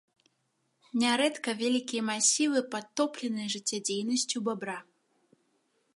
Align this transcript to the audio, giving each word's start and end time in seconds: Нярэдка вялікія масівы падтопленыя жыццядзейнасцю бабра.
Нярэдка 1.01 1.49
вялікія 1.59 2.01
масівы 2.09 2.59
падтопленыя 2.77 3.47
жыццядзейнасцю 3.55 4.37
бабра. 4.49 4.77